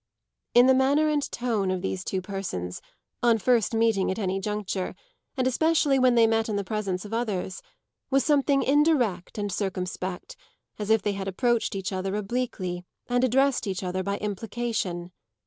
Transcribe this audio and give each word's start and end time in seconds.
In 0.55 0.65
the 0.65 0.73
manner 0.73 1.09
and 1.09 1.21
tone 1.31 1.69
of 1.69 1.83
these 1.83 2.03
two 2.03 2.23
persons, 2.23 2.81
on 3.21 3.37
first 3.37 3.75
meeting 3.75 4.09
at 4.09 4.17
any 4.17 4.39
juncture, 4.39 4.95
and 5.37 5.45
especially 5.45 5.99
when 5.99 6.15
they 6.15 6.25
met 6.25 6.49
in 6.49 6.55
the 6.55 6.63
presence 6.63 7.05
of 7.05 7.13
others, 7.13 7.61
was 8.09 8.23
something 8.25 8.63
indirect 8.63 9.37
and 9.37 9.51
circumspect, 9.51 10.35
as 10.79 10.89
if 10.89 11.03
they 11.03 11.13
had 11.13 11.27
approached 11.27 11.75
each 11.75 11.93
other 11.93 12.15
obliquely 12.15 12.83
and 13.07 13.23
addressed 13.23 13.67
each 13.67 13.83
other 13.83 14.01
by 14.01 14.17
implication. 14.17 15.11